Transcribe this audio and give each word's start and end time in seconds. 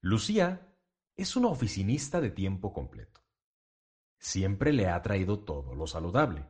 Lucía 0.00 0.76
es 1.16 1.34
una 1.34 1.48
oficinista 1.48 2.20
de 2.20 2.30
tiempo 2.30 2.72
completo. 2.72 3.20
Siempre 4.20 4.72
le 4.72 4.86
ha 4.86 5.02
traído 5.02 5.40
todo 5.40 5.74
lo 5.74 5.88
saludable. 5.88 6.46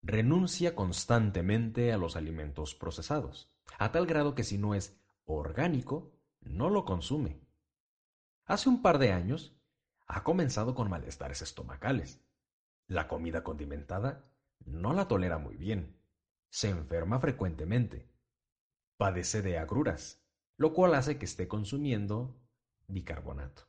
Renuncia 0.00 0.74
constantemente 0.74 1.92
a 1.92 1.98
los 1.98 2.16
alimentos 2.16 2.74
procesados, 2.74 3.52
a 3.78 3.92
tal 3.92 4.06
grado 4.06 4.34
que 4.34 4.44
si 4.44 4.56
no 4.56 4.74
es 4.74 4.98
orgánico, 5.26 6.18
no 6.40 6.70
lo 6.70 6.86
consume. 6.86 7.38
Hace 8.46 8.70
un 8.70 8.80
par 8.80 8.96
de 8.96 9.12
años 9.12 9.54
ha 10.06 10.24
comenzado 10.24 10.74
con 10.74 10.88
malestares 10.88 11.42
estomacales. 11.42 12.24
La 12.86 13.08
comida 13.08 13.44
condimentada 13.44 14.24
no 14.64 14.94
la 14.94 15.06
tolera 15.06 15.36
muy 15.36 15.56
bien. 15.56 16.00
Se 16.48 16.70
enferma 16.70 17.20
frecuentemente. 17.20 18.10
Padece 18.96 19.42
de 19.42 19.58
agruras, 19.58 20.21
lo 20.62 20.72
cual 20.72 20.94
hace 20.94 21.18
que 21.18 21.24
esté 21.24 21.48
consumiendo 21.48 22.40
bicarbonato. 22.86 23.64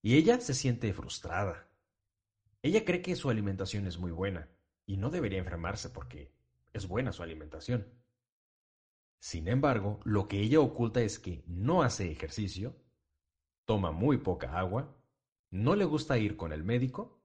Y 0.00 0.14
ella 0.14 0.40
se 0.40 0.54
siente 0.54 0.94
frustrada. 0.94 1.68
Ella 2.62 2.84
cree 2.84 3.02
que 3.02 3.16
su 3.16 3.30
alimentación 3.30 3.88
es 3.88 3.98
muy 3.98 4.12
buena 4.12 4.48
y 4.86 4.96
no 4.96 5.10
debería 5.10 5.40
enfermarse 5.40 5.90
porque 5.90 6.32
es 6.72 6.86
buena 6.86 7.10
su 7.10 7.24
alimentación. 7.24 7.84
Sin 9.18 9.48
embargo, 9.48 9.98
lo 10.04 10.28
que 10.28 10.38
ella 10.38 10.60
oculta 10.60 11.00
es 11.00 11.18
que 11.18 11.42
no 11.48 11.82
hace 11.82 12.12
ejercicio, 12.12 12.76
toma 13.64 13.90
muy 13.90 14.18
poca 14.18 14.56
agua, 14.56 14.96
no 15.50 15.74
le 15.74 15.84
gusta 15.84 16.16
ir 16.16 16.36
con 16.36 16.52
el 16.52 16.62
médico 16.62 17.24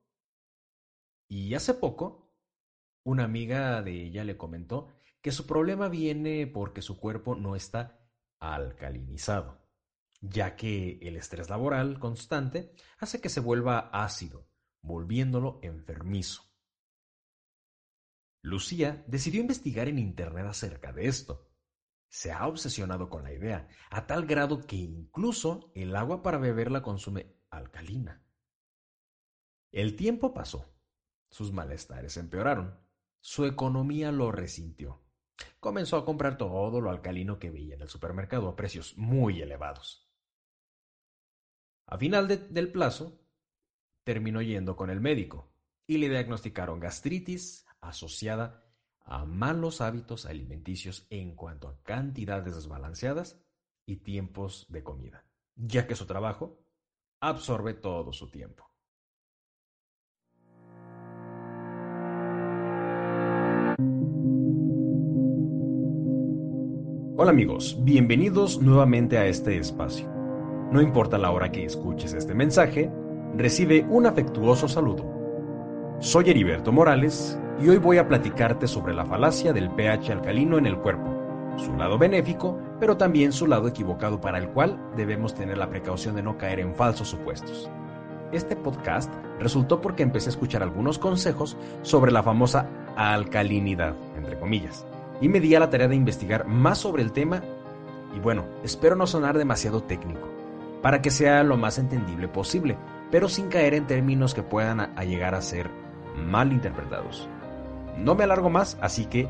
y 1.28 1.54
hace 1.54 1.76
poco 1.76 2.34
una 3.04 3.26
amiga 3.26 3.84
de 3.84 4.02
ella 4.02 4.24
le 4.24 4.36
comentó 4.36 4.88
que 5.22 5.32
su 5.32 5.46
problema 5.46 5.90
viene 5.90 6.48
porque 6.48 6.82
su 6.82 7.00
cuerpo 7.00 7.36
no 7.36 7.56
está 7.56 8.02
alcalinizado, 8.40 9.66
ya 10.22 10.56
que 10.56 11.00
el 11.02 11.16
estrés 11.16 11.50
laboral 11.50 12.00
constante 12.00 12.74
hace 12.98 13.22
que 13.22 13.30
se 13.30 13.40
vuelva 13.40 13.90
ácido, 13.92 14.48
volviéndolo 14.82 15.60
enfermizo. 15.64 16.44
Lucía 18.42 19.04
decidió 19.08 19.42
investigar 19.42 19.88
en 19.88 19.98
Internet 19.98 20.46
acerca 20.46 20.94
de 20.94 21.08
esto. 21.08 21.50
Se 22.08 22.32
ha 22.32 22.48
obsesionado 22.48 23.10
con 23.10 23.24
la 23.24 23.34
idea, 23.34 23.68
a 23.90 24.06
tal 24.06 24.28
grado 24.28 24.68
que 24.68 24.76
incluso 24.76 25.72
el 25.74 25.96
agua 25.96 26.22
para 26.22 26.38
beber 26.38 26.72
la 26.72 26.84
consume 26.84 27.36
alcalina. 27.50 28.24
El 29.72 29.96
tiempo 29.96 30.34
pasó. 30.34 30.74
Sus 31.30 31.52
malestares 31.52 32.18
empeoraron. 32.18 32.80
Su 33.20 33.46
economía 33.46 34.12
lo 34.12 34.32
resintió. 34.32 35.05
Comenzó 35.60 35.98
a 35.98 36.06
comprar 36.06 36.38
todo 36.38 36.82
lo 36.82 36.90
alcalino 36.90 37.40
que 37.40 37.50
veía 37.50 37.76
en 37.76 37.82
el 37.82 37.90
supermercado 37.90 38.48
a 38.48 38.56
precios 38.56 38.98
muy 38.98 39.42
elevados. 39.42 40.08
A 41.88 41.98
final 41.98 42.28
del 42.28 42.72
plazo, 42.72 43.20
terminó 44.04 44.42
yendo 44.42 44.76
con 44.76 44.90
el 44.90 45.02
médico 45.02 45.54
y 45.88 45.98
le 45.98 46.10
diagnosticaron 46.10 46.80
gastritis 46.80 47.66
asociada 47.80 48.66
a 49.02 49.26
malos 49.26 49.82
hábitos 49.82 50.26
alimenticios 50.26 51.06
en 51.10 51.36
cuanto 51.36 51.68
a 51.68 51.82
cantidades 51.84 52.56
desbalanceadas 52.56 53.40
y 53.86 53.98
tiempos 53.98 54.66
de 54.70 54.84
comida, 54.84 55.26
ya 55.56 55.86
que 55.86 55.96
su 55.96 56.08
trabajo 56.08 56.60
absorbe 57.20 57.76
todo 57.76 58.14
su 58.14 58.30
tiempo. 58.30 58.75
Hola 67.18 67.32
amigos, 67.32 67.78
bienvenidos 67.80 68.62
nuevamente 68.62 69.18
a 69.18 69.26
este 69.26 69.58
espacio. 69.58 70.06
No 70.70 70.82
importa 70.82 71.18
la 71.18 71.32
hora 71.32 71.50
que 71.50 71.64
escuches 71.64 72.12
este 72.14 72.34
mensaje, 72.34 72.92
recibe 73.38 73.86
un 73.90 74.06
afectuoso 74.06 74.68
saludo. 74.68 75.06
Soy 76.00 76.30
Heriberto 76.30 76.74
Morales 76.74 77.40
y 77.62 77.70
hoy 77.70 77.78
voy 77.78 78.00
a 78.00 78.10
platicarte 78.10 78.68
sobre 78.68 78.94
la 78.94 79.06
falacia 79.06 79.54
del 79.54 79.70
pH 79.70 80.12
alcalino 80.12 80.58
en 80.58 80.66
el 80.66 80.78
cuerpo, 80.78 81.10
su 81.56 81.74
lado 81.78 81.98
benéfico, 81.98 82.60
pero 82.82 82.98
también 82.98 83.32
su 83.32 83.48
lado 83.48 83.70
equivocado 83.70 84.20
para 84.20 84.38
el 84.38 84.50
cual 84.50 84.78
debemos 84.98 85.34
tener 85.34 85.58
la 85.58 85.70
precaución 85.70 86.18
de 86.18 86.24
no 86.24 86.38
caer 86.38 86.60
en 86.60 86.76
falsos 86.76 87.08
supuestos. 87.08 87.70
Este 88.34 88.58
podcast 88.58 89.10
resultó 89.40 89.80
porque 89.80 90.04
empecé 90.04 90.28
a 90.28 90.32
escuchar 90.32 90.64
algunos 90.64 91.00
consejos 91.00 91.56
sobre 91.82 92.12
la 92.12 92.24
famosa 92.24 92.68
alcalinidad, 92.98 93.96
entre 94.18 94.38
comillas 94.38 94.86
y 95.22 95.30
me 95.30 95.40
di 95.40 95.56
a 95.56 95.60
la 95.60 95.70
tarea 95.70 95.88
de 95.88 95.96
investigar 95.96 96.48
más 96.48 96.80
sobre 96.80 97.04
el 97.04 97.12
tema 97.12 97.42
y 98.16 98.20
bueno, 98.20 98.46
espero 98.64 98.96
no 98.96 99.08
sonar 99.08 99.38
demasiado 99.38 99.84
técnico, 99.84 100.28
para 100.82 101.02
que 101.02 101.12
sea 101.12 101.44
lo 101.44 101.58
más 101.58 101.78
entendible 101.78 102.28
posible, 102.28 102.78
pero 103.12 103.28
sin 103.28 103.50
caer 103.50 103.74
en 103.74 103.88
términos 103.88 104.34
que 104.34 104.42
puedan 104.44 104.96
llegar 105.06 105.36
a 105.36 105.42
ser 105.42 105.70
mal 106.16 106.54
interpretados. 106.54 107.28
No 107.98 108.16
me 108.16 108.24
alargo 108.24 108.50
más, 108.50 108.78
así 108.82 109.06
que 109.06 109.28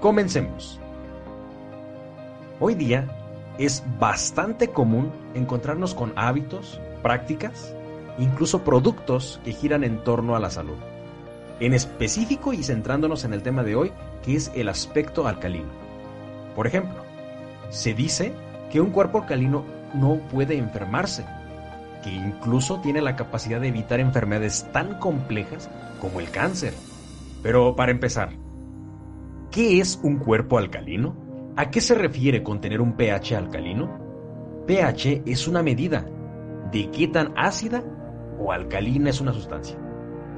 comencemos. 0.00 0.80
Hoy 2.60 2.74
día 2.74 3.06
es 3.58 3.82
bastante 3.98 4.68
común 4.68 5.10
encontrarnos 5.34 5.94
con 5.94 6.12
hábitos, 6.16 6.80
prácticas, 7.02 7.74
incluso 8.18 8.64
productos 8.64 9.40
que 9.44 9.52
giran 9.52 9.82
en 9.84 10.04
torno 10.04 10.36
a 10.36 10.40
la 10.40 10.50
salud. 10.50 10.76
En 11.58 11.72
específico 11.72 12.52
y 12.52 12.62
centrándonos 12.62 13.24
en 13.24 13.32
el 13.32 13.42
tema 13.42 13.62
de 13.62 13.76
hoy, 13.76 13.92
que 14.22 14.36
es 14.36 14.52
el 14.54 14.68
aspecto 14.68 15.26
alcalino. 15.26 15.70
Por 16.54 16.66
ejemplo, 16.66 17.02
se 17.70 17.94
dice 17.94 18.34
que 18.70 18.80
un 18.80 18.90
cuerpo 18.90 19.18
alcalino 19.18 19.64
no 19.94 20.18
puede 20.30 20.58
enfermarse, 20.58 21.24
que 22.02 22.10
incluso 22.10 22.80
tiene 22.80 23.00
la 23.00 23.16
capacidad 23.16 23.60
de 23.60 23.68
evitar 23.68 24.00
enfermedades 24.00 24.70
tan 24.72 24.98
complejas 24.98 25.70
como 26.00 26.20
el 26.20 26.30
cáncer. 26.30 26.74
Pero 27.42 27.74
para 27.74 27.92
empezar, 27.92 28.30
¿qué 29.50 29.80
es 29.80 29.98
un 30.02 30.18
cuerpo 30.18 30.58
alcalino? 30.58 31.16
¿A 31.56 31.70
qué 31.70 31.80
se 31.80 31.94
refiere 31.94 32.42
con 32.42 32.60
tener 32.60 32.82
un 32.82 32.96
pH 32.96 33.34
alcalino? 33.34 34.04
pH 34.66 35.22
es 35.24 35.48
una 35.48 35.62
medida 35.62 36.04
de 36.70 36.90
qué 36.90 37.08
tan 37.08 37.32
ácida 37.36 37.82
o 38.38 38.52
alcalina 38.52 39.08
es 39.08 39.22
una 39.22 39.32
sustancia. 39.32 39.78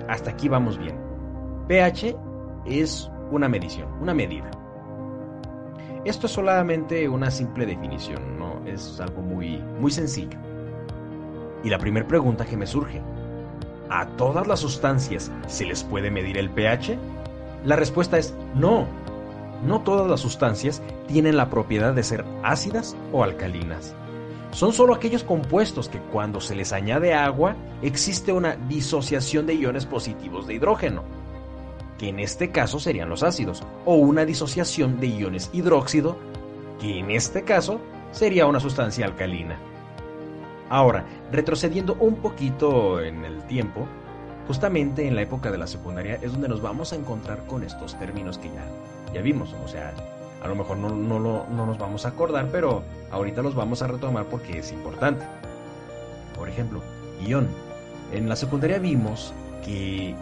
Hasta 0.07 0.31
aquí 0.31 0.49
vamos 0.49 0.79
bien. 0.79 1.08
pH 1.69 2.17
es 2.65 3.11
una 3.31 3.47
medición, 3.47 3.93
una 4.01 4.15
medida. 4.15 4.51
Esto 6.07 6.27
es 6.27 6.33
solamente 6.33 7.07
una 7.11 7.31
simple 7.31 7.67
definición, 7.67 8.39
no 8.39 8.63
es 8.67 8.99
algo 9.01 9.21
muy, 9.21 9.59
muy 9.79 9.91
sencillo. 9.91 10.39
Y 11.63 11.69
la 11.69 11.79
primera 11.79 12.09
pregunta 12.09 12.47
que 12.47 12.57
me 12.57 12.67
surge, 12.67 13.03
¿a 13.91 14.07
todas 14.17 14.47
las 14.47 14.61
sustancias 14.61 15.31
se 15.47 15.67
les 15.67 15.85
puede 15.85 16.11
medir 16.11 16.39
el 16.39 16.49
pH? 16.49 16.97
La 17.67 17.77
respuesta 17.77 18.17
es 18.17 18.35
no. 18.55 18.87
No 19.67 19.83
todas 19.83 20.09
las 20.09 20.21
sustancias 20.21 20.81
tienen 21.07 21.37
la 21.37 21.51
propiedad 21.51 21.93
de 21.93 22.03
ser 22.03 22.25
ácidas 22.43 22.97
o 23.13 23.23
alcalinas. 23.23 23.95
Son 24.53 24.73
solo 24.73 24.95
aquellos 24.95 25.23
compuestos 25.23 25.91
que 25.91 26.01
cuando 26.01 26.41
se 26.41 26.55
les 26.55 26.73
añade 26.73 27.13
agua 27.13 27.57
existe 27.83 28.33
una 28.33 28.57
disociación 28.57 29.45
de 29.45 29.57
iones 29.57 29.85
positivos 29.85 30.47
de 30.47 30.55
hidrógeno 30.55 31.18
que 31.99 32.09
en 32.09 32.21
este 32.21 32.51
caso 32.51 32.79
serían 32.79 33.09
los 33.09 33.23
ácidos, 33.23 33.63
o 33.85 33.97
una 33.97 34.25
disociación 34.25 35.01
de 35.01 35.09
iones 35.09 35.51
hidróxido, 35.53 36.17
que 36.81 37.01
en 37.01 37.11
este 37.11 37.43
caso 37.43 37.81
sería 38.13 38.47
una 38.47 38.61
sustancia 38.61 39.05
alcalina. 39.05 39.59
Ahora, 40.71 41.05
retrocediendo 41.33 41.97
un 41.99 42.17
poquito 42.17 43.01
en 43.01 43.25
el 43.25 43.43
tiempo, 43.47 43.87
justamente 44.47 45.07
en 45.07 45.17
la 45.17 45.23
época 45.23 45.51
de 45.51 45.59
la 45.59 45.67
secundaria 45.67 46.19
es 46.23 46.33
donde 46.33 46.49
nos 46.49 46.63
vamos 46.63 46.93
a 46.93 46.97
encontrar 46.97 47.47
con 47.47 47.65
estos 47.65 47.99
términos 47.99 48.39
que 48.39 48.49
ya, 48.49 48.65
ya 49.13 49.21
vimos, 49.21 49.55
o 49.65 49.69
sea, 49.69 49.93
a 50.43 50.49
lo 50.49 50.55
mejor 50.55 50.77
no, 50.77 50.91
no, 50.91 51.19
no 51.19 51.67
nos 51.67 51.79
vamos 51.79 52.07
a 52.07 52.11
acordar, 52.11 52.49
pero 52.53 52.83
ahorita 53.11 53.43
los 53.43 53.55
vamos 53.55 53.83
a 53.83 53.89
retomar 53.89 54.27
porque 54.27 54.59
es 54.59 54.73
importante. 54.73 55.25
Por 56.37 56.49
ejemplo, 56.49 56.81
ion. 57.27 57.49
En 58.13 58.29
la 58.29 58.37
secundaria 58.37 58.79
vimos 58.79 59.33
que 59.65 60.15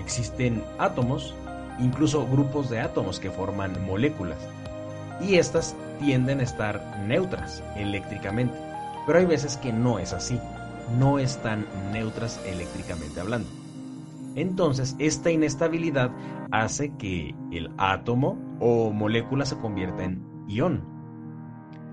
existen 0.00 0.62
átomos, 0.78 1.34
incluso 1.78 2.26
grupos 2.26 2.70
de 2.70 2.80
átomos 2.80 3.20
que 3.20 3.30
forman 3.30 3.84
moléculas. 3.86 4.38
Y 5.20 5.34
estas 5.34 5.76
tienden 5.98 6.40
a 6.40 6.44
estar 6.44 6.98
neutras 7.06 7.62
eléctricamente. 7.76 8.54
Pero 9.06 9.18
hay 9.18 9.26
veces 9.26 9.56
que 9.56 9.72
no 9.72 9.98
es 9.98 10.12
así. 10.12 10.40
No 10.98 11.18
están 11.18 11.66
neutras 11.92 12.40
eléctricamente 12.46 13.20
hablando. 13.20 13.48
Entonces, 14.34 14.96
esta 14.98 15.30
inestabilidad 15.30 16.10
hace 16.50 16.96
que 16.96 17.34
el 17.50 17.70
átomo 17.78 18.38
o 18.60 18.92
molécula 18.92 19.44
se 19.44 19.56
convierta 19.56 20.04
en 20.04 20.22
ión, 20.48 20.84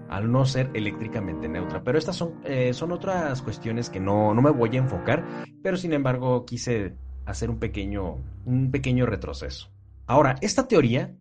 al 0.09 0.31
no 0.31 0.45
ser 0.45 0.69
eléctricamente 0.73 1.47
neutra. 1.49 1.83
Pero 1.83 1.97
estas 1.97 2.15
son, 2.15 2.33
eh, 2.43 2.73
son 2.73 2.91
otras 2.91 3.41
cuestiones 3.41 3.89
que 3.89 3.99
no, 3.99 4.33
no 4.33 4.41
me 4.41 4.51
voy 4.51 4.75
a 4.75 4.79
enfocar, 4.79 5.25
pero 5.63 5.77
sin 5.77 5.93
embargo 5.93 6.45
quise 6.45 6.95
hacer 7.27 7.49
un 7.49 7.59
pequeño, 7.59 8.17
un 8.45 8.71
pequeño 8.71 9.05
retroceso. 9.05 9.69
Ahora, 10.07 10.35
esta 10.41 10.67
teoría 10.67 11.15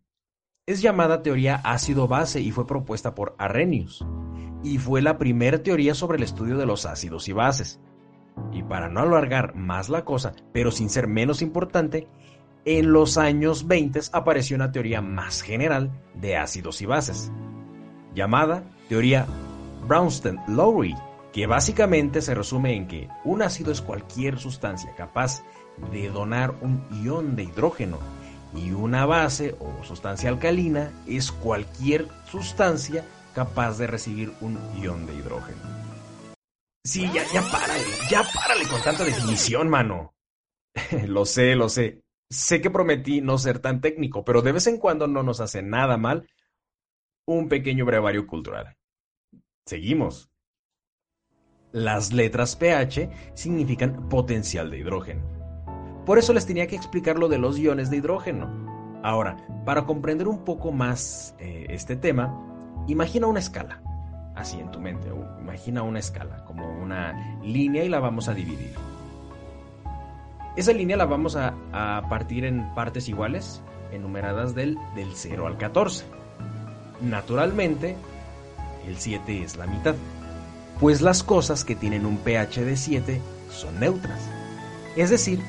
es 0.66 0.80
llamada 0.80 1.22
teoría 1.22 1.56
ácido-base 1.56 2.40
y 2.40 2.52
fue 2.52 2.66
propuesta 2.66 3.14
por 3.14 3.34
Arrhenius. 3.38 4.04
y 4.62 4.78
fue 4.78 5.00
la 5.00 5.18
primera 5.18 5.62
teoría 5.62 5.94
sobre 5.94 6.16
el 6.16 6.24
estudio 6.24 6.56
de 6.56 6.66
los 6.66 6.86
ácidos 6.86 7.28
y 7.28 7.32
bases. 7.32 7.78
Y 8.52 8.62
para 8.64 8.88
no 8.88 9.00
alargar 9.00 9.54
más 9.54 9.88
la 9.88 10.04
cosa, 10.04 10.32
pero 10.52 10.72
sin 10.72 10.90
ser 10.90 11.06
menos 11.06 11.40
importante, 11.40 12.08
en 12.64 12.90
los 12.90 13.16
años 13.16 13.68
20 13.68 14.00
apareció 14.12 14.56
una 14.56 14.72
teoría 14.72 15.00
más 15.00 15.40
general 15.40 15.92
de 16.14 16.36
ácidos 16.36 16.82
y 16.82 16.86
bases, 16.86 17.30
llamada 18.12 18.64
teoría 18.88 19.26
Brownstein-Lowry, 19.86 20.96
que 21.32 21.46
básicamente 21.46 22.20
se 22.20 22.34
resume 22.34 22.74
en 22.74 22.88
que 22.88 23.08
un 23.24 23.42
ácido 23.42 23.70
es 23.70 23.82
cualquier 23.82 24.38
sustancia 24.38 24.94
capaz 24.96 25.44
de 25.92 26.08
donar 26.08 26.54
un 26.60 26.86
ion 27.02 27.36
de 27.36 27.44
hidrógeno 27.44 27.98
y 28.54 28.70
una 28.72 29.06
base 29.06 29.54
o 29.60 29.84
sustancia 29.84 30.28
alcalina 30.28 30.92
es 31.06 31.32
cualquier 31.32 32.08
sustancia 32.30 33.04
capaz 33.34 33.78
de 33.78 33.86
recibir 33.86 34.32
un 34.40 34.58
ion 34.80 35.06
de 35.06 35.14
hidrógeno. 35.14 35.60
Sí, 36.84 37.02
ya, 37.12 37.22
ya 37.32 37.42
párale, 37.50 37.84
ya 38.08 38.22
párale 38.22 38.66
con 38.68 38.80
tanta 38.82 39.04
definición, 39.04 39.68
mano. 39.68 40.14
lo 41.06 41.24
sé, 41.24 41.54
lo 41.54 41.68
sé. 41.68 42.00
Sé 42.30 42.60
que 42.60 42.70
prometí 42.70 43.20
no 43.20 43.38
ser 43.38 43.58
tan 43.58 43.80
técnico, 43.80 44.24
pero 44.24 44.40
de 44.42 44.52
vez 44.52 44.66
en 44.66 44.78
cuando 44.78 45.06
no 45.06 45.22
nos 45.22 45.40
hace 45.40 45.62
nada 45.62 45.96
mal 45.96 46.28
un 47.26 47.48
pequeño 47.48 47.84
brevario 47.84 48.26
cultural. 48.26 48.76
Seguimos. 49.66 50.30
Las 51.72 52.12
letras 52.12 52.56
pH 52.56 53.10
significan 53.34 54.08
potencial 54.08 54.70
de 54.70 54.78
hidrógeno. 54.78 55.35
Por 56.06 56.20
eso 56.20 56.32
les 56.32 56.46
tenía 56.46 56.68
que 56.68 56.76
explicar 56.76 57.18
lo 57.18 57.26
de 57.26 57.36
los 57.36 57.58
iones 57.58 57.90
de 57.90 57.96
hidrógeno. 57.96 58.48
Ahora, 59.02 59.36
para 59.64 59.86
comprender 59.86 60.28
un 60.28 60.44
poco 60.44 60.70
más 60.70 61.34
eh, 61.40 61.66
este 61.68 61.96
tema, 61.96 62.32
imagina 62.86 63.26
una 63.26 63.40
escala, 63.40 63.82
así 64.36 64.60
en 64.60 64.70
tu 64.70 64.78
mente, 64.80 65.08
imagina 65.40 65.82
una 65.82 65.98
escala, 65.98 66.44
como 66.44 66.64
una 66.80 67.40
línea 67.42 67.82
y 67.82 67.88
la 67.88 67.98
vamos 67.98 68.28
a 68.28 68.34
dividir. 68.34 68.72
Esa 70.54 70.72
línea 70.72 70.96
la 70.96 71.06
vamos 71.06 71.34
a, 71.36 71.54
partir 72.08 72.44
en 72.44 72.72
partes 72.74 73.08
iguales, 73.08 73.60
enumeradas 73.90 74.54
del, 74.54 74.78
del 74.94 75.10
0 75.12 75.48
al 75.48 75.58
14. 75.58 76.04
Naturalmente, 77.02 77.96
el 78.86 78.96
7 78.96 79.42
es 79.42 79.56
la 79.56 79.66
mitad, 79.66 79.96
pues 80.80 81.02
las 81.02 81.24
cosas 81.24 81.64
que 81.64 81.74
tienen 81.74 82.06
un 82.06 82.18
pH 82.18 82.64
de 82.64 82.76
7 82.76 83.20
son 83.50 83.80
neutras, 83.80 84.20
es 84.94 85.10
decir, 85.10 85.40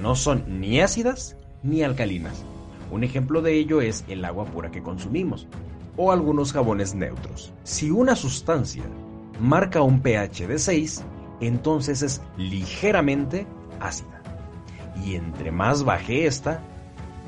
no 0.00 0.14
son 0.14 0.60
ni 0.60 0.80
ácidas 0.80 1.36
ni 1.62 1.82
alcalinas. 1.82 2.44
Un 2.90 3.04
ejemplo 3.04 3.42
de 3.42 3.54
ello 3.54 3.80
es 3.80 4.04
el 4.08 4.24
agua 4.24 4.46
pura 4.46 4.70
que 4.70 4.82
consumimos, 4.82 5.46
o 5.96 6.12
algunos 6.12 6.52
jabones 6.52 6.94
neutros. 6.94 7.52
Si 7.62 7.90
una 7.90 8.16
sustancia 8.16 8.84
marca 9.38 9.82
un 9.82 10.00
pH 10.00 10.46
de 10.46 10.58
6, 10.58 11.04
entonces 11.40 12.02
es 12.02 12.22
ligeramente 12.36 13.46
ácida 13.80 14.20
y 15.04 15.14
entre 15.14 15.50
más 15.50 15.84
baje 15.84 16.26
esta, 16.26 16.60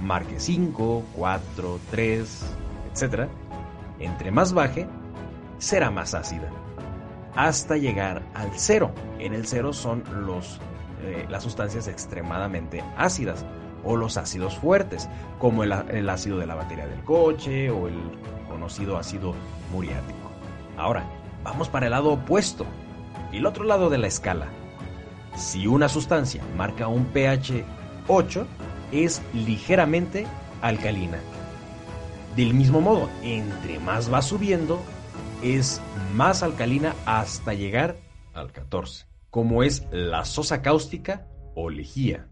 marque 0.00 0.38
5, 0.38 1.04
4, 1.16 1.80
3, 1.90 2.44
etc., 2.92 3.28
entre 3.98 4.30
más 4.30 4.52
baje, 4.52 4.86
será 5.58 5.90
más 5.90 6.14
ácida, 6.14 6.50
hasta 7.36 7.76
llegar 7.76 8.22
al 8.34 8.50
cero. 8.56 8.92
En 9.18 9.32
el 9.32 9.46
cero 9.46 9.72
son 9.72 10.02
los, 10.26 10.60
eh, 11.02 11.26
las 11.28 11.42
sustancias 11.42 11.88
extremadamente 11.88 12.82
ácidas 12.96 13.44
o 13.84 13.96
los 13.96 14.16
ácidos 14.16 14.56
fuertes, 14.56 15.08
como 15.38 15.64
el, 15.64 15.72
el 15.90 16.08
ácido 16.08 16.38
de 16.38 16.46
la 16.46 16.54
batería 16.54 16.86
del 16.86 17.02
coche 17.02 17.70
o 17.70 17.88
el 17.88 17.96
conocido 18.48 18.96
ácido 18.96 19.34
muriático. 19.72 20.30
Ahora, 20.76 21.04
vamos 21.42 21.68
para 21.68 21.86
el 21.86 21.92
lado 21.92 22.12
opuesto, 22.12 22.64
el 23.32 23.46
otro 23.46 23.64
lado 23.64 23.90
de 23.90 23.98
la 23.98 24.06
escala, 24.06 24.46
si 25.36 25.66
una 25.66 25.88
sustancia 25.88 26.42
marca 26.56 26.88
un 26.88 27.06
pH 27.06 27.64
8, 28.08 28.46
es 28.92 29.22
ligeramente 29.32 30.26
alcalina. 30.60 31.18
Del 32.36 32.54
mismo 32.54 32.80
modo, 32.80 33.08
entre 33.22 33.78
más 33.78 34.12
va 34.12 34.22
subiendo, 34.22 34.80
es 35.42 35.80
más 36.14 36.42
alcalina 36.42 36.94
hasta 37.06 37.54
llegar 37.54 37.96
al 38.34 38.52
14, 38.52 39.06
como 39.32 39.62
es 39.62 39.88
la 39.90 40.26
sosa 40.26 40.60
cáustica 40.60 41.26
o 41.54 41.70
lejía. 41.70 42.28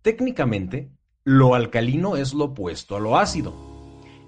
Técnicamente, 0.00 0.90
lo 1.22 1.54
alcalino 1.54 2.16
es 2.16 2.32
lo 2.32 2.46
opuesto 2.46 2.96
a 2.96 3.00
lo 3.00 3.18
ácido. 3.18 3.52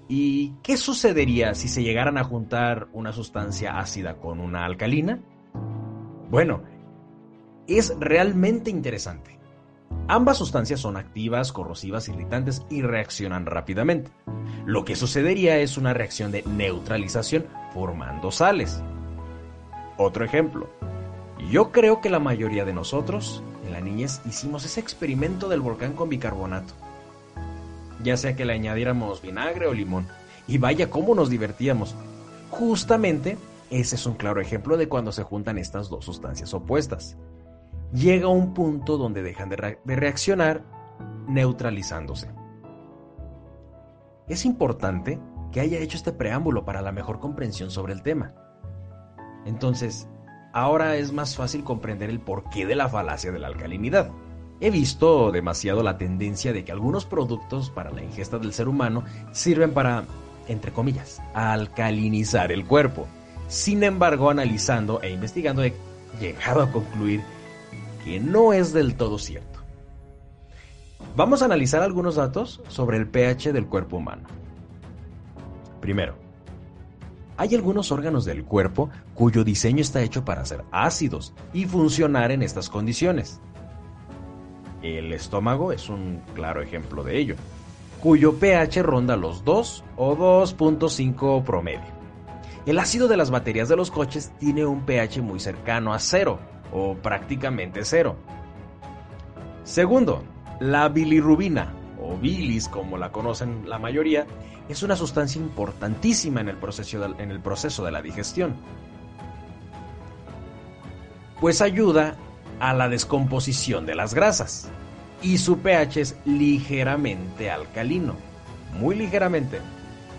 ¿Y 0.07 0.53
qué 0.61 0.77
sucedería 0.77 1.55
si 1.55 1.69
se 1.69 1.81
llegaran 1.81 2.19
a 2.19 2.23
juntar 2.23 2.87
una 2.93 3.11
sustancia 3.13 3.79
ácida 3.79 4.17
con 4.17 4.39
una 4.39 4.63
alcalina? 4.63 5.23
Bueno, 6.29 6.61
es 7.65 7.95
realmente 7.99 8.69
interesante. 8.69 9.39
Ambas 10.07 10.37
sustancias 10.37 10.81
son 10.81 10.97
activas, 10.97 11.51
corrosivas, 11.51 12.07
irritantes 12.09 12.63
y 12.69 12.83
reaccionan 12.83 13.47
rápidamente. 13.47 14.11
Lo 14.67 14.85
que 14.85 14.95
sucedería 14.95 15.57
es 15.57 15.79
una 15.79 15.95
reacción 15.95 16.31
de 16.31 16.43
neutralización 16.43 17.47
formando 17.73 18.29
sales. 18.29 18.83
Otro 19.97 20.25
ejemplo. 20.25 20.69
Yo 21.49 21.71
creo 21.71 22.01
que 22.01 22.09
la 22.09 22.19
mayoría 22.19 22.65
de 22.65 22.73
nosotros 22.73 23.43
en 23.65 23.73
la 23.73 23.81
niñez 23.81 24.21
hicimos 24.25 24.65
ese 24.65 24.79
experimento 24.79 25.49
del 25.49 25.61
volcán 25.61 25.93
con 25.93 26.09
bicarbonato. 26.09 26.73
Ya 28.03 28.17
sea 28.17 28.35
que 28.35 28.45
le 28.45 28.53
añadiéramos 28.53 29.21
vinagre 29.21 29.67
o 29.67 29.73
limón. 29.73 30.07
Y 30.47 30.57
vaya 30.57 30.89
cómo 30.89 31.15
nos 31.15 31.29
divertíamos. 31.29 31.95
Justamente 32.49 33.37
ese 33.69 33.95
es 33.95 34.05
un 34.05 34.15
claro 34.15 34.41
ejemplo 34.41 34.77
de 34.77 34.89
cuando 34.89 35.11
se 35.11 35.23
juntan 35.23 35.57
estas 35.57 35.89
dos 35.89 36.05
sustancias 36.05 36.53
opuestas 36.53 37.17
llega 37.93 38.27
un 38.27 38.53
punto 38.53 38.97
donde 38.97 39.21
dejan 39.21 39.49
de, 39.49 39.77
reaccionar 39.85 40.63
neutralizándose. 41.27 42.29
Es 44.27 44.45
importante 44.45 45.19
que 45.51 45.61
haya 45.61 45.79
hecho 45.79 45.97
este 45.97 46.11
preámbulo 46.11 46.65
para 46.65 46.81
la 46.81 46.91
mejor 46.91 47.19
comprensión 47.19 47.69
sobre 47.69 47.93
el 47.93 48.01
tema. 48.01 48.33
Entonces, 49.45 50.07
ahora 50.53 50.95
es 50.95 51.11
más 51.11 51.35
fácil 51.35 51.63
comprender 51.63 52.09
el 52.09 52.19
porqué 52.19 52.65
de 52.65 52.75
la 52.75 52.87
falacia 52.87 53.31
de 53.31 53.39
la 53.39 53.47
alcalinidad. 53.47 54.09
He 54.61 54.69
visto 54.69 55.31
demasiado 55.31 55.83
la 55.83 55.97
tendencia 55.97 56.53
de 56.53 56.63
que 56.63 56.71
algunos 56.71 57.05
productos 57.05 57.69
para 57.69 57.91
la 57.91 58.03
ingesta 58.03 58.37
del 58.37 58.53
ser 58.53 58.69
humano 58.69 59.03
sirven 59.33 59.73
para, 59.73 60.05
entre 60.47 60.71
comillas, 60.71 61.21
alcalinizar 61.33 62.51
el 62.51 62.65
cuerpo. 62.65 63.07
Sin 63.47 63.83
embargo, 63.83 64.29
analizando 64.29 65.01
e 65.01 65.09
investigando 65.09 65.63
he 65.63 65.73
llegado 66.21 66.61
a 66.61 66.71
concluir 66.71 67.21
que 68.05 68.19
no 68.19 68.53
es 68.53 68.71
del 68.71 68.95
todo 68.95 69.17
cierto. 69.17 69.59
Vamos 71.15 71.41
a 71.41 71.45
analizar 71.45 71.83
algunos 71.83 72.15
datos 72.15 72.61
sobre 72.69 72.97
el 72.97 73.07
pH 73.07 73.53
del 73.53 73.67
cuerpo 73.67 73.97
humano. 73.97 74.27
Primero, 75.81 76.15
hay 77.43 77.55
algunos 77.55 77.91
órganos 77.91 78.23
del 78.23 78.45
cuerpo 78.45 78.89
cuyo 79.13 79.43
diseño 79.43 79.81
está 79.81 80.01
hecho 80.01 80.23
para 80.23 80.45
ser 80.45 80.63
ácidos 80.71 81.33
y 81.51 81.65
funcionar 81.65 82.31
en 82.31 82.41
estas 82.41 82.69
condiciones. 82.69 83.41
El 84.81 85.11
estómago 85.11 85.73
es 85.73 85.89
un 85.89 86.21
claro 86.35 86.61
ejemplo 86.61 87.03
de 87.03 87.19
ello, 87.19 87.35
cuyo 87.99 88.35
pH 88.39 88.81
ronda 88.81 89.17
los 89.17 89.43
2 89.43 89.83
o 89.97 90.15
2.5 90.15 91.43
promedio. 91.43 91.91
El 92.65 92.79
ácido 92.79 93.09
de 93.09 93.17
las 93.17 93.29
baterías 93.29 93.67
de 93.67 93.75
los 93.75 93.91
coches 93.91 94.31
tiene 94.39 94.65
un 94.65 94.85
pH 94.85 95.21
muy 95.21 95.41
cercano 95.41 95.93
a 95.93 95.99
cero, 95.99 96.39
o 96.71 96.95
prácticamente 96.95 97.83
cero. 97.83 98.15
Segundo, 99.65 100.23
la 100.61 100.87
bilirrubina, 100.87 101.73
como 102.69 102.97
la 102.97 103.11
conocen 103.11 103.67
la 103.67 103.79
mayoría, 103.79 104.25
es 104.69 104.83
una 104.83 104.95
sustancia 104.95 105.41
importantísima 105.41 106.41
en 106.41 106.49
el 106.49 106.57
proceso 106.57 106.99
de, 106.99 107.23
en 107.23 107.31
el 107.31 107.39
proceso 107.39 107.83
de 107.83 107.91
la 107.91 108.01
digestión, 108.01 108.55
pues 111.41 111.61
ayuda 111.61 112.15
a 112.59 112.73
la 112.73 112.87
descomposición 112.87 113.85
de 113.85 113.95
las 113.95 114.13
grasas 114.13 114.69
y 115.21 115.37
su 115.37 115.59
pH 115.59 116.01
es 116.01 116.17
ligeramente 116.25 117.49
alcalino, 117.49 118.15
muy 118.79 118.95
ligeramente, 118.95 119.59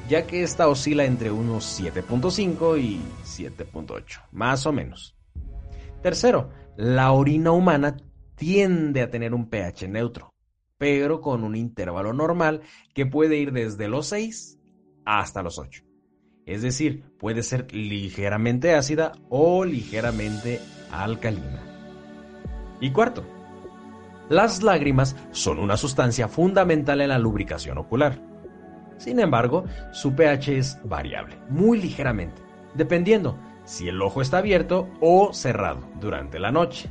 ya 0.08 0.26
que 0.26 0.42
esta 0.42 0.68
oscila 0.68 1.04
entre 1.04 1.30
unos 1.30 1.80
7.5 1.80 2.80
y 2.80 3.00
7.8, 3.24 4.20
más 4.32 4.66
o 4.66 4.72
menos. 4.72 5.14
Tercero, 6.02 6.50
la 6.76 7.12
orina 7.12 7.52
humana 7.52 7.96
tiende 8.34 9.00
a 9.00 9.10
tener 9.10 9.32
un 9.32 9.48
pH 9.48 9.88
neutro, 9.88 10.33
pero 10.84 11.22
con 11.22 11.44
un 11.44 11.56
intervalo 11.56 12.12
normal 12.12 12.60
que 12.92 13.06
puede 13.06 13.38
ir 13.38 13.52
desde 13.52 13.88
los 13.88 14.08
6 14.08 14.58
hasta 15.06 15.42
los 15.42 15.58
8. 15.58 15.82
Es 16.44 16.60
decir, 16.60 17.04
puede 17.18 17.42
ser 17.42 17.72
ligeramente 17.72 18.74
ácida 18.74 19.12
o 19.30 19.64
ligeramente 19.64 20.60
alcalina. 20.92 21.62
Y 22.82 22.90
cuarto, 22.90 23.24
las 24.28 24.62
lágrimas 24.62 25.16
son 25.30 25.58
una 25.58 25.78
sustancia 25.78 26.28
fundamental 26.28 27.00
en 27.00 27.08
la 27.08 27.18
lubricación 27.18 27.78
ocular. 27.78 28.20
Sin 28.98 29.20
embargo, 29.20 29.64
su 29.92 30.14
pH 30.14 30.58
es 30.58 30.78
variable, 30.84 31.38
muy 31.48 31.80
ligeramente 31.80 32.42
dependiendo 32.74 33.38
si 33.64 33.88
el 33.88 34.02
ojo 34.02 34.20
está 34.20 34.36
abierto 34.36 34.90
o 35.00 35.32
cerrado 35.32 35.88
durante 35.98 36.38
la 36.38 36.52
noche. 36.52 36.90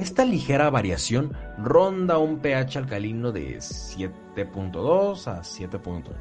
Esta 0.00 0.24
ligera 0.24 0.70
variación 0.70 1.36
ronda 1.58 2.16
un 2.16 2.38
pH 2.38 2.78
alcalino 2.78 3.32
de 3.32 3.58
7.2 3.58 5.26
a 5.26 5.42
7.8 5.42 6.14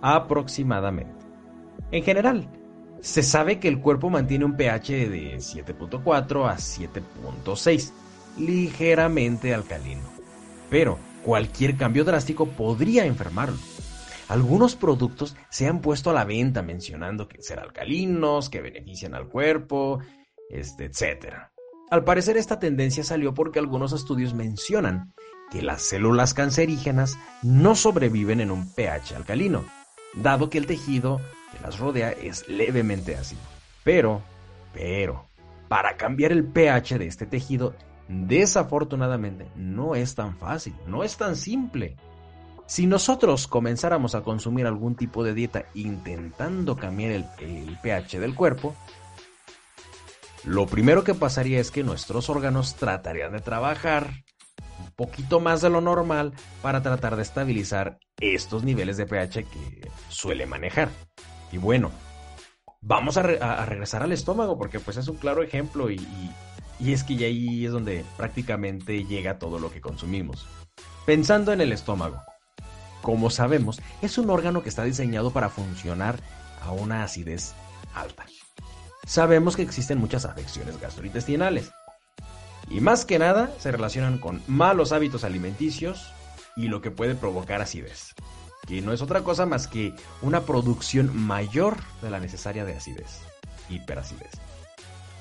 aproximadamente. 0.00 1.26
En 1.90 2.02
general, 2.04 2.48
se 3.02 3.22
sabe 3.22 3.60
que 3.60 3.68
el 3.68 3.80
cuerpo 3.80 4.08
mantiene 4.08 4.46
un 4.46 4.56
pH 4.56 5.10
de 5.10 5.36
7.4 5.36 6.48
a 6.48 6.56
7.6, 6.56 7.92
ligeramente 8.38 9.52
alcalino. 9.52 10.08
Pero 10.70 10.98
cualquier 11.22 11.76
cambio 11.76 12.04
drástico 12.04 12.46
podría 12.46 13.04
enfermarlo. 13.04 13.58
Algunos 14.28 14.74
productos 14.74 15.36
se 15.50 15.66
han 15.66 15.82
puesto 15.82 16.08
a 16.08 16.14
la 16.14 16.24
venta 16.24 16.62
mencionando 16.62 17.28
que 17.28 17.42
ser 17.42 17.58
alcalinos, 17.58 18.48
que 18.48 18.62
benefician 18.62 19.14
al 19.14 19.28
cuerpo, 19.28 19.98
este, 20.48 20.86
etc. 20.86 21.50
Al 21.90 22.04
parecer 22.04 22.36
esta 22.36 22.58
tendencia 22.58 23.02
salió 23.02 23.32
porque 23.32 23.58
algunos 23.58 23.94
estudios 23.94 24.34
mencionan 24.34 25.14
que 25.50 25.62
las 25.62 25.80
células 25.80 26.34
cancerígenas 26.34 27.18
no 27.42 27.74
sobreviven 27.74 28.40
en 28.40 28.50
un 28.50 28.70
pH 28.74 29.16
alcalino, 29.16 29.64
dado 30.14 30.50
que 30.50 30.58
el 30.58 30.66
tejido 30.66 31.18
que 31.50 31.60
las 31.62 31.78
rodea 31.78 32.10
es 32.10 32.46
levemente 32.46 33.16
ácido. 33.16 33.40
Pero, 33.84 34.20
pero, 34.74 35.24
para 35.68 35.96
cambiar 35.96 36.32
el 36.32 36.44
pH 36.44 36.98
de 36.98 37.06
este 37.06 37.24
tejido, 37.24 37.74
desafortunadamente 38.08 39.46
no 39.56 39.94
es 39.94 40.14
tan 40.14 40.36
fácil, 40.36 40.74
no 40.86 41.04
es 41.04 41.16
tan 41.16 41.36
simple. 41.36 41.96
Si 42.66 42.86
nosotros 42.86 43.46
comenzáramos 43.46 44.14
a 44.14 44.20
consumir 44.20 44.66
algún 44.66 44.94
tipo 44.94 45.24
de 45.24 45.32
dieta 45.32 45.64
intentando 45.72 46.76
cambiar 46.76 47.12
el, 47.12 47.24
el 47.38 47.78
pH 47.80 48.20
del 48.20 48.34
cuerpo, 48.34 48.76
lo 50.44 50.66
primero 50.66 51.04
que 51.04 51.14
pasaría 51.14 51.60
es 51.60 51.70
que 51.70 51.82
nuestros 51.82 52.30
órganos 52.30 52.76
tratarían 52.76 53.32
de 53.32 53.40
trabajar 53.40 54.10
un 54.78 54.90
poquito 54.92 55.40
más 55.40 55.60
de 55.60 55.70
lo 55.70 55.80
normal 55.80 56.32
para 56.62 56.82
tratar 56.82 57.16
de 57.16 57.22
estabilizar 57.22 57.98
estos 58.20 58.64
niveles 58.64 58.96
de 58.96 59.06
pH 59.06 59.44
que 59.44 59.90
suele 60.08 60.46
manejar. 60.46 60.88
Y 61.52 61.58
bueno, 61.58 61.90
vamos 62.80 63.16
a, 63.16 63.22
regresar 63.22 64.02
al 64.02 64.12
estómago 64.12 64.56
porque 64.58 64.80
pues 64.80 64.96
es 64.96 65.08
un 65.08 65.16
claro 65.16 65.42
ejemplo 65.42 65.90
y, 65.90 66.00
y 66.78 66.92
es 66.92 67.04
que 67.04 67.14
ahí 67.24 67.66
es 67.66 67.72
donde 67.72 68.04
prácticamente 68.16 69.04
llega 69.04 69.38
todo 69.38 69.58
lo 69.58 69.70
que 69.70 69.80
consumimos. 69.80 70.46
Pensando 71.04 71.52
en 71.52 71.60
el 71.60 71.72
estómago, 71.72 72.22
como 73.02 73.30
sabemos, 73.30 73.80
es 74.02 74.18
un 74.18 74.30
órgano 74.30 74.62
que 74.62 74.68
está 74.68 74.84
diseñado 74.84 75.30
para 75.30 75.48
funcionar 75.48 76.20
a 76.62 76.72
una 76.72 77.02
acidez 77.02 77.54
alta. 77.94 78.26
Sabemos 79.08 79.56
que 79.56 79.62
existen 79.62 79.98
muchas 79.98 80.24
afecciones 80.24 80.80
gastrointestinales 80.80 81.72
y 82.70 82.80
más 82.80 83.04
que 83.04 83.18
nada 83.18 83.50
se 83.58 83.72
relacionan 83.72 84.18
con 84.18 84.42
malos 84.46 84.92
hábitos 84.92 85.24
alimenticios 85.24 86.12
y 86.56 86.68
lo 86.68 86.80
que 86.80 86.92
puede 86.92 87.16
provocar 87.16 87.60
acidez 87.60 88.14
que 88.68 88.82
no 88.82 88.92
es 88.92 89.00
otra 89.00 89.24
cosa 89.24 89.46
más 89.46 89.66
que 89.66 89.94
una 90.20 90.42
producción 90.42 91.16
mayor 91.16 91.78
de 92.02 92.10
la 92.10 92.20
necesaria 92.20 92.66
de 92.66 92.76
acidez, 92.76 93.22
hiperacidez. 93.70 94.32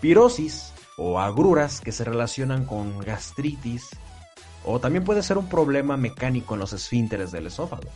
Pirosis 0.02 0.74
o 0.98 1.20
agruras 1.20 1.80
que 1.80 1.94
se 1.94 2.04
relacionan 2.04 2.66
con 2.66 3.00
gastritis 3.00 3.88
o 4.66 4.82
también 4.82 5.06
puede 5.06 5.24
ser 5.24 5.38
un 5.38 5.48
problema 5.48 5.96
mecánico 5.96 6.56
en 6.56 6.60
los 6.60 6.74
esfínteres 6.74 7.32
del 7.32 7.48
esófago. 7.48 7.90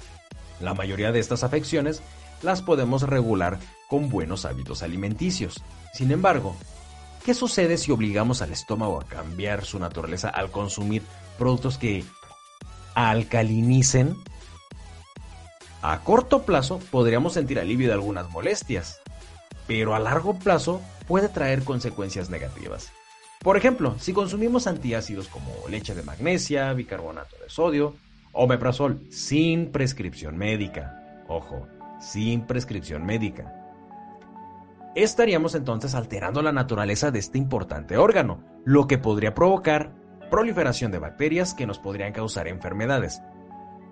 La 0.61 0.73
mayoría 0.73 1.11
de 1.11 1.19
estas 1.19 1.43
afecciones 1.43 2.01
las 2.41 2.61
podemos 2.61 3.03
regular 3.03 3.59
con 3.87 4.09
buenos 4.09 4.45
hábitos 4.45 4.83
alimenticios. 4.83 5.63
Sin 5.93 6.11
embargo, 6.11 6.55
¿qué 7.25 7.33
sucede 7.33 7.77
si 7.77 7.91
obligamos 7.91 8.41
al 8.41 8.51
estómago 8.51 8.99
a 8.99 9.05
cambiar 9.05 9.65
su 9.65 9.79
naturaleza 9.79 10.29
al 10.29 10.51
consumir 10.51 11.03
productos 11.37 11.77
que 11.77 12.03
alcalinicen 12.95 14.15
a 15.81 16.03
corto 16.03 16.43
plazo 16.43 16.79
podríamos 16.91 17.33
sentir 17.33 17.59
alivio 17.59 17.87
de 17.87 17.93
algunas 17.93 18.29
molestias, 18.29 19.01
pero 19.65 19.95
a 19.95 19.99
largo 19.99 20.37
plazo 20.37 20.79
puede 21.07 21.27
traer 21.27 21.63
consecuencias 21.63 22.29
negativas. 22.29 22.91
Por 23.39 23.57
ejemplo, 23.57 23.95
si 23.99 24.13
consumimos 24.13 24.67
antiácidos 24.67 25.27
como 25.27 25.51
leche 25.67 25.95
de 25.95 26.03
magnesia, 26.03 26.71
bicarbonato 26.73 27.35
de 27.37 27.49
sodio 27.49 27.95
o 28.31 28.45
meprazol 28.45 29.01
sin 29.09 29.71
prescripción 29.71 30.37
médica, 30.37 31.23
ojo, 31.27 31.67
sin 32.01 32.41
prescripción 32.41 33.05
médica, 33.05 33.53
estaríamos 34.95 35.55
entonces 35.55 35.95
alterando 35.95 36.41
la 36.41 36.51
naturaleza 36.51 37.11
de 37.11 37.19
este 37.19 37.37
importante 37.37 37.97
órgano, 37.97 38.43
lo 38.65 38.87
que 38.87 38.97
podría 38.97 39.33
provocar 39.33 39.93
proliferación 40.29 40.91
de 40.91 40.99
bacterias 40.99 41.53
que 41.53 41.67
nos 41.67 41.79
podrían 41.79 42.13
causar 42.13 42.47
enfermedades, 42.47 43.21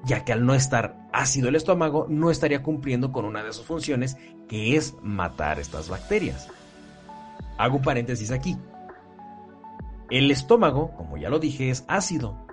ya 0.06 0.24
que 0.24 0.34
al 0.34 0.46
no 0.46 0.56
estar 0.56 0.98
ácido 1.14 1.50
el 1.50 1.56
estómago 1.56 2.08
no 2.10 2.32
estaría 2.32 2.64
cumpliendo 2.64 3.12
con 3.12 3.26
una 3.26 3.44
de 3.44 3.54
sus 3.54 3.66
funciones, 3.66 4.18
que 4.48 4.76
es 4.76 4.96
matar 5.02 5.60
estas 5.60 5.90
bacterias. 5.90 6.48
Hago 7.58 7.82
paréntesis 7.82 8.32
aquí. 8.32 8.58
El 10.10 10.32
estómago, 10.32 10.96
como 10.96 11.18
ya 11.18 11.30
lo 11.30 11.40
dije, 11.40 11.70
es 11.70 11.84
ácido. 11.88 12.48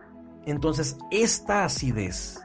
Entonces, 0.45 0.99
esta 1.11 1.65
acidez 1.65 2.41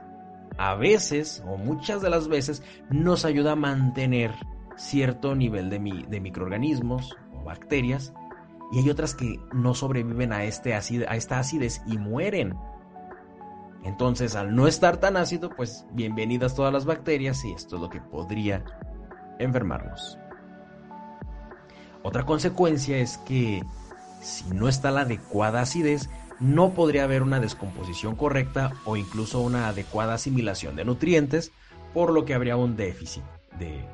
a 0.69 0.75
veces 0.75 1.43
o 1.47 1.57
muchas 1.57 2.01
de 2.01 2.09
las 2.09 2.27
veces 2.27 2.63
nos 2.89 3.25
ayuda 3.25 3.53
a 3.53 3.55
mantener 3.55 4.31
cierto 4.77 5.35
nivel 5.35 5.69
de, 5.69 5.79
microorganismos 5.79 7.15
o 7.33 7.43
bacterias 7.43 8.13
y 8.71 8.79
hay 8.79 8.89
otras 8.89 9.15
que 9.15 9.39
no 9.53 9.73
sobreviven 9.73 10.31
a, 10.31 10.43
este 10.43 10.73
a 10.73 10.79
esta 10.79 11.39
acidez 11.39 11.81
y 11.87 11.97
mueren 11.97 12.55
entonces, 13.83 14.35
al 14.35 14.55
no 14.55 14.67
estar 14.67 14.97
tan 14.97 15.17
ácido, 15.17 15.49
pues 15.49 15.85
bienvenidas 15.91 16.55
todas 16.55 16.71
las 16.71 16.85
bacterias 16.85 17.43
y 17.45 17.51
esto 17.51 17.77
es 17.77 17.81
lo 17.81 17.89
que 17.89 17.99
podría 17.99 18.63
enfermarnos. 19.39 20.19
Otra 22.03 22.25
consecuencia 22.25 22.97
es 22.97 23.17
que 23.19 23.63
si 24.21 24.45
no 24.53 24.67
está 24.67 24.91
la 24.91 25.01
adecuada 25.01 25.61
acidez, 25.61 26.09
no 26.41 26.73
podría 26.73 27.03
haber 27.03 27.21
una 27.21 27.39
descomposición 27.39 28.15
correcta 28.15 28.73
o 28.83 28.97
incluso 28.97 29.39
una 29.39 29.67
adecuada 29.67 30.15
asimilación 30.15 30.75
de 30.75 30.83
nutrientes, 30.83 31.51
por 31.93 32.11
lo 32.11 32.25
que 32.25 32.33
habría 32.33 32.57
un 32.57 32.75
déficit 32.75 33.23
de, 33.59 33.85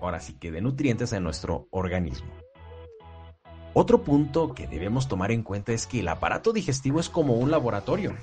ahora 0.00 0.18
sí 0.18 0.32
que 0.32 0.50
de 0.50 0.62
nutrientes 0.62 1.12
en 1.12 1.22
nuestro 1.22 1.68
organismo. 1.70 2.30
Otro 3.74 4.02
punto 4.02 4.54
que 4.54 4.66
debemos 4.66 5.08
tomar 5.08 5.30
en 5.30 5.42
cuenta 5.42 5.72
es 5.72 5.86
que 5.86 6.00
el 6.00 6.08
aparato 6.08 6.52
digestivo 6.52 6.98
es 6.98 7.08
como 7.08 7.34
un 7.34 7.50
laboratorio. 7.50 8.16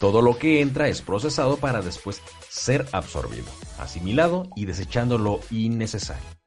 Todo 0.00 0.22
lo 0.22 0.36
que 0.36 0.60
entra 0.60 0.88
es 0.88 1.02
procesado 1.02 1.58
para 1.58 1.82
después 1.82 2.20
ser 2.48 2.86
absorbido, 2.90 3.46
asimilado 3.78 4.48
y 4.56 4.64
desechando 4.64 5.18
lo 5.18 5.38
innecesario. 5.50 6.41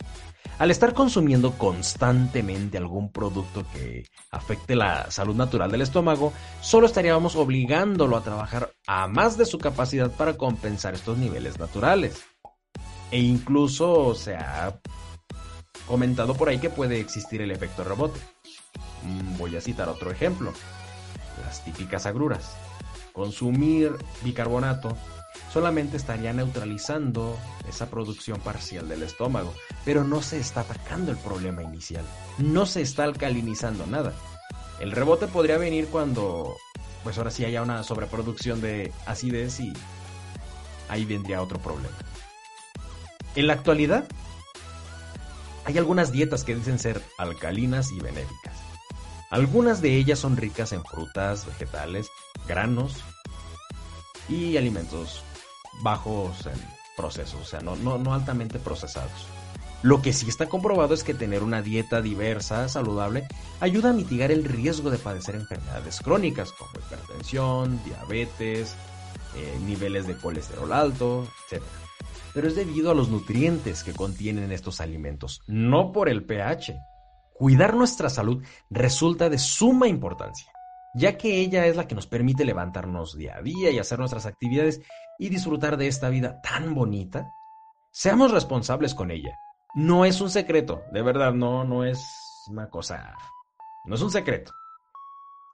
Al 0.58 0.72
estar 0.72 0.94
consumiendo 0.94 1.58
constantemente 1.58 2.78
algún 2.78 3.12
producto 3.12 3.66
que 3.74 4.06
afecte 4.32 4.76
la 4.76 5.12
salud 5.12 5.36
natural 5.36 5.70
del 5.70 5.82
estómago, 5.82 6.32
solo 6.62 6.88
estaríamos 6.88 7.36
obligándolo 7.36 8.16
a 8.16 8.24
trabajar 8.24 8.72
a 8.88 9.08
más 9.08 9.38
de 9.38 9.46
su 9.46 9.58
capacidad 9.58 10.12
para 10.12 10.38
compensar 10.38 10.94
estos 10.94 11.18
niveles 11.18 11.60
naturales. 11.60 12.24
E 13.12 13.20
incluso 13.20 14.16
se 14.16 14.36
ha 14.36 14.80
comentado 15.88 16.36
por 16.36 16.48
ahí 16.48 16.58
que 16.58 16.70
puede 16.70 17.00
existir 17.00 17.42
el 17.42 17.52
efecto 17.52 17.84
rebote. 17.84 18.20
Mm, 19.04 19.38
voy 19.38 19.58
a 19.58 19.62
citar 19.62 19.90
otro 19.90 20.10
ejemplo. 20.10 20.54
Las 21.44 21.66
típicas 21.66 22.06
agruras 22.06 22.56
consumir 23.16 23.96
bicarbonato 24.24 24.96
solamente 25.56 25.96
estaría 25.96 26.34
neutralizando 26.34 27.40
esa 27.66 27.90
producción 27.90 28.42
parcial 28.42 28.90
del 28.90 29.04
estómago, 29.04 29.54
pero 29.86 30.04
no 30.04 30.22
se 30.22 30.38
está 30.38 30.60
atacando 30.60 31.14
el 31.14 31.18
problema 31.18 31.64
inicial, 31.64 32.04
no 32.40 32.66
se 32.66 32.82
está 32.82 33.06
alcalinizando 33.06 33.86
nada. 33.86 34.12
El 34.82 34.92
rebote 34.92 35.28
podría 35.28 35.58
venir 35.58 35.88
cuando, 35.88 36.54
pues 37.06 37.18
ahora 37.18 37.32
sí 37.32 37.46
haya 37.46 37.62
una 37.62 37.84
sobreproducción 37.84 38.60
de 38.60 38.92
acidez 39.06 39.62
y 39.62 39.72
ahí 40.90 41.06
vendría 41.06 41.42
otro 41.42 41.58
problema. 41.60 41.96
En 43.38 43.48
la 43.48 43.54
actualidad, 43.54 44.10
hay 45.64 45.78
algunas 45.78 46.12
dietas 46.12 46.44
que 46.44 46.54
dicen 46.54 46.80
ser 46.80 47.02
alcalinas 47.18 47.94
y 47.94 48.02
benéficas. 48.02 48.58
Algunas 49.32 49.82
de 49.82 49.96
ellas 49.96 50.20
son 50.20 50.36
ricas 50.36 50.74
en 50.74 50.84
frutas, 50.84 51.46
vegetales, 51.46 52.10
granos 52.46 52.98
y 54.28 54.58
alimentos 54.58 55.24
bajos 55.82 56.46
en 56.46 56.60
procesos, 56.96 57.42
o 57.42 57.46
sea, 57.46 57.60
no, 57.60 57.76
no, 57.76 58.14
altamente 58.14 58.60
procesados. 58.60 59.28
Lo 59.82 60.02
que 60.02 60.14
sí 60.14 60.28
está 60.28 60.48
comprobado 60.48 60.94
es 60.94 61.04
que 61.04 61.14
tener 61.14 61.44
una 61.44 61.62
dieta 61.62 62.02
diversa, 62.02 62.68
saludable, 62.70 63.28
ayuda 63.60 63.92
a 63.92 63.94
mitigar 63.94 64.32
el 64.32 64.44
riesgo 64.44 64.90
de 64.90 64.98
padecer 64.98 65.36
enfermedades 65.36 66.00
crónicas 66.00 66.52
como 66.54 66.72
hipertensión, 66.72 67.80
diabetes, 67.84 68.76
eh, 69.36 69.60
niveles 69.66 70.08
de 70.08 70.16
colesterol 70.16 70.72
alto, 70.74 71.28
etc. 71.52 71.62
pero 72.34 72.48
es 72.48 72.56
debido 72.56 72.90
a 72.90 72.96
los 72.96 73.10
nutrientes 73.10 73.84
que 73.84 73.94
contienen 73.94 74.52
estos 74.52 74.82
alimentos, 74.82 75.42
no 75.46 75.92
por 75.92 76.10
el 76.10 76.26
pH. 76.26 76.76
Cuidar 77.34 77.76
nuestra 77.76 78.10
salud 78.10 78.42
resulta 78.70 79.30
de 79.30 79.38
suma 79.38 79.90
importancia, 79.90 80.52
ya 80.96 81.18
que 81.18 81.42
ella 81.42 81.68
es 81.68 81.76
la 81.76 81.88
que 81.88 81.96
nos 81.96 82.08
permite 82.08 82.46
levantarnos 82.46 83.18
día 83.18 83.36
a 83.38 83.42
día 83.42 83.70
y 83.70 83.80
hacer 83.80 84.00
nuestras 84.00 84.26
actividades 84.26 84.82
y 85.20 85.30
disfrutar 85.30 85.76
de 85.76 85.88
esta 85.88 86.10
vida 86.10 86.40
tan 86.42 86.74
bonita. 86.74 87.34
Seamos 87.92 88.32
responsables 88.32 88.96
con 88.96 89.12
ella. 89.12 89.38
No 89.74 90.06
es 90.06 90.22
un 90.22 90.30
secreto, 90.30 90.84
de 90.94 91.02
verdad, 91.02 91.34
no, 91.34 91.66
no 91.66 91.84
es 91.84 92.46
una 92.50 92.70
cosa, 92.70 93.14
no 93.84 93.96
es 93.96 94.02
un 94.02 94.10
secreto. 94.10 94.54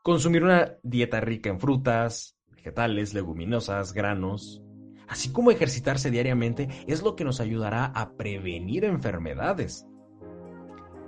Consumir 0.03 0.43
una 0.43 0.75
dieta 0.83 1.19
rica 1.21 1.49
en 1.49 1.59
frutas, 1.59 2.37
vegetales, 2.51 3.15
leguminosas, 3.15 3.93
granos, 3.93 4.61
así 5.07 5.31
como 5.31 5.49
ejercitarse 5.49 6.11
diariamente 6.11 6.69
es 6.85 7.01
lo 7.01 7.15
que 7.15 7.23
nos 7.23 7.39
ayudará 7.39 7.85
a 7.85 8.13
prevenir 8.13 8.85
enfermedades. 8.85 9.87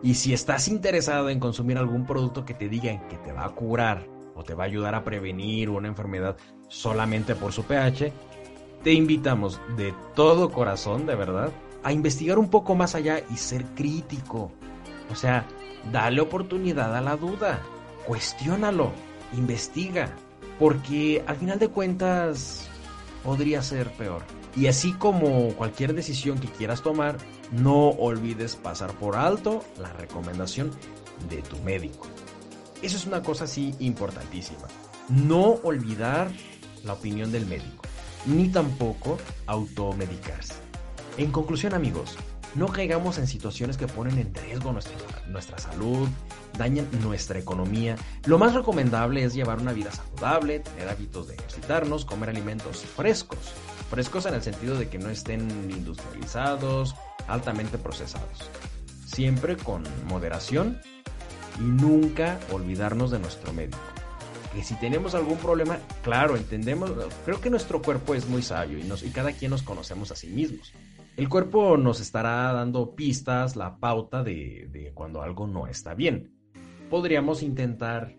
Y 0.02 0.16
si 0.16 0.34
estás 0.34 0.68
interesado 0.68 1.30
en 1.30 1.40
consumir 1.40 1.78
algún 1.78 2.06
producto 2.06 2.46
que 2.46 2.56
te 2.56 2.68
digan 2.68 3.08
que 3.08 3.18
te 3.18 3.32
va 3.32 3.46
a 3.46 3.56
curar 3.56 4.13
o 4.36 4.44
te 4.44 4.54
va 4.54 4.64
a 4.64 4.68
ayudar 4.68 4.96
a 4.96 5.04
prevenir 5.04 5.70
una 5.70 5.88
enfermedad 5.88 6.38
solamente 6.68 7.36
por 7.36 7.52
su 7.52 7.64
pH, 7.64 8.12
te 8.84 8.94
invitamos 8.94 9.62
de 9.78 9.94
todo 10.16 10.52
corazón, 10.52 11.06
de 11.06 11.16
verdad, 11.16 11.52
a 11.84 11.92
investigar 11.92 12.40
un 12.40 12.50
poco 12.50 12.76
más 12.76 12.96
allá 12.96 13.22
y 13.30 13.38
ser 13.38 13.64
crítico. 13.76 14.52
O 15.12 15.16
sea, 15.16 15.46
dale 15.92 16.22
oportunidad 16.22 16.96
a 16.96 17.02
la 17.02 17.16
duda, 17.16 17.62
cuestiónalo, 18.06 18.92
investiga, 19.34 20.16
porque 20.60 21.24
al 21.28 21.38
final 21.38 21.60
de 21.60 21.68
cuentas 21.70 22.70
podría 23.24 23.62
ser 23.62 23.92
peor. 23.94 24.22
Y 24.56 24.68
así 24.68 24.94
como 24.94 25.50
cualquier 25.56 25.94
decisión 25.94 26.38
que 26.38 26.48
quieras 26.48 26.84
tomar, 26.84 27.18
no 27.52 27.90
olvides 27.90 28.56
pasar 28.56 28.92
por 28.94 29.16
alto 29.16 29.64
la 29.80 29.92
recomendación 29.94 30.72
de 31.30 31.42
tu 31.42 31.58
médico. 31.60 32.08
Eso 32.84 32.98
es 32.98 33.06
una 33.06 33.24
cosa 33.24 33.46
así 33.46 33.74
importantísima. 33.80 34.68
No 35.08 35.54
olvidar 35.64 36.30
la 36.84 36.94
opinión 36.94 37.32
del 37.32 37.46
médico, 37.46 37.86
ni 38.26 38.50
tampoco 38.50 39.18
automedicarse. 39.48 40.56
En 41.18 41.32
conclusión 41.32 41.74
amigos, 41.74 42.18
no 42.56 42.68
caigamos 42.68 43.18
en 43.20 43.28
situaciones 43.28 43.78
que 43.78 43.88
ponen 43.88 44.20
en 44.20 44.36
riesgo 44.36 44.74
nuestra, 44.74 44.98
nuestra 45.28 45.58
salud, 45.60 46.10
dañan 46.58 46.86
nuestra 47.02 47.40
economía. 47.40 47.96
Lo 48.26 48.38
más 48.38 48.54
recomendable 48.54 49.24
es 49.24 49.34
llevar 49.34 49.62
una 49.62 49.72
vida 49.72 49.92
saludable, 49.94 50.60
tener 50.60 50.90
hábitos 50.90 51.30
de 51.30 51.36
ejercitarnos, 51.36 52.04
comer 52.04 52.30
alimentos 52.30 52.84
frescos. 52.84 53.54
Frescos 53.90 54.26
en 54.26 54.34
el 54.34 54.44
sentido 54.44 54.78
de 54.78 54.90
que 54.90 55.00
no 55.00 55.10
estén 55.10 55.50
industrializados, 55.72 56.96
altamente 57.30 57.78
procesados. 57.78 58.50
Siempre 59.06 59.56
con 59.56 59.84
moderación 60.06 60.82
y 61.60 61.64
nunca 61.64 62.40
olvidarnos 62.52 63.12
de 63.12 63.20
nuestro 63.20 63.54
médico. 63.54 63.80
Que 64.54 64.64
si 64.64 64.76
tenemos 64.76 65.16
algún 65.16 65.38
problema, 65.38 65.80
claro, 66.04 66.36
entendemos, 66.36 66.92
creo 67.26 67.42
que 67.42 67.50
nuestro 67.50 67.82
cuerpo 67.82 68.14
es 68.14 68.28
muy 68.28 68.42
sabio 68.44 68.78
y, 68.78 68.84
nos, 68.84 69.04
cada 69.04 69.32
quien 69.32 69.52
nos 69.52 69.64
conocemos 69.64 70.12
a 70.12 70.16
sí 70.16 70.28
mismos. 70.28 70.74
El 71.18 71.30
cuerpo 71.30 71.78
nos 71.78 72.00
estará 72.00 72.54
dando 72.54 72.96
pistas, 72.96 73.56
la 73.56 73.78
pauta 73.78 74.24
de, 74.24 74.68
de 74.72 74.92
cuando 74.94 75.22
algo 75.22 75.48
no 75.48 75.68
está 75.68 75.94
bien. 75.94 76.32
Podríamos 76.90 77.42
intentar, 77.42 78.16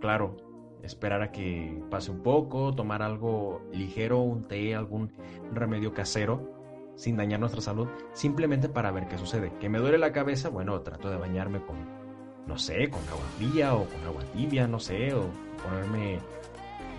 claro, 0.00 0.36
esperar 0.82 1.22
a 1.22 1.32
que 1.32 1.82
pase 1.90 2.10
un 2.10 2.22
poco, 2.22 2.74
tomar 2.74 3.02
algo 3.02 3.62
ligero, 3.72 4.20
un 4.20 4.46
té, 4.46 4.74
algún 4.74 5.12
remedio 5.52 5.94
casero, 5.94 6.52
sin 6.96 7.16
dañar 7.16 7.40
nuestra 7.40 7.60
salud, 7.60 7.88
simplemente 8.12 8.68
para 8.68 8.90
ver 8.90 9.08
qué 9.08 9.18
sucede. 9.18 9.52
Que 9.60 9.68
me 9.68 9.78
duele 9.78 9.98
la 9.98 10.12
cabeza, 10.12 10.48
bueno, 10.48 10.80
trato 10.82 11.10
de 11.10 11.16
bañarme 11.16 11.64
con, 11.64 12.01
no 12.46 12.58
sé, 12.58 12.90
con 12.90 13.00
agua 13.08 13.24
fría 13.36 13.74
o 13.74 13.88
con 13.88 14.04
agua 14.04 14.24
tibia, 14.32 14.66
no 14.66 14.80
sé, 14.80 15.14
o 15.14 15.30
ponerme 15.62 16.18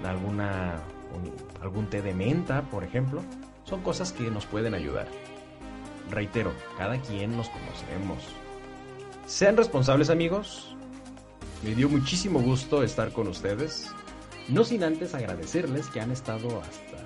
alguna, 0.04 0.82
algún 1.62 1.88
té 1.88 2.02
de 2.02 2.14
menta, 2.14 2.62
por 2.64 2.84
ejemplo 2.84 3.22
son 3.66 3.82
cosas 3.82 4.12
que 4.12 4.30
nos 4.30 4.46
pueden 4.46 4.74
ayudar. 4.74 5.08
Reitero, 6.10 6.54
cada 6.78 7.00
quien 7.02 7.36
nos 7.36 7.50
conocemos. 7.50 8.24
Sean 9.26 9.58
responsables 9.58 10.10
amigos. 10.10 10.76
Me 11.64 11.74
dio 11.74 11.88
muchísimo 11.90 12.42
gusto 12.42 12.84
estar 12.84 13.12
con 13.14 13.28
ustedes. 13.28 13.90
No 14.50 14.66
sin 14.66 14.84
antes 14.84 15.16
agradecerles 15.16 15.88
que 15.88 16.02
han 16.02 16.12
estado 16.12 16.62
hasta, 16.62 16.98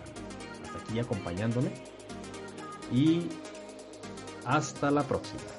hasta 0.64 0.80
aquí 0.80 1.00
acompañándome. 1.00 1.72
Y 2.92 3.28
hasta 4.46 4.90
la 4.90 5.04
próxima. 5.04 5.57